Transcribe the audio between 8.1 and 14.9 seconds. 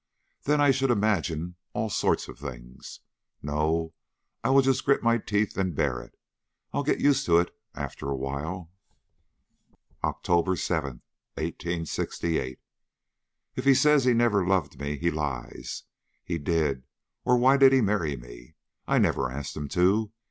while." "OCTOBER 7, 1868. If he says he never loved